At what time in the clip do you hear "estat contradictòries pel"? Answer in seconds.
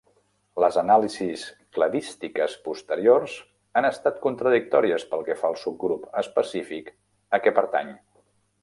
3.93-5.27